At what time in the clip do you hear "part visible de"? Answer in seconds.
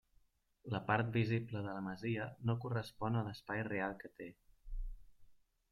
0.87-1.75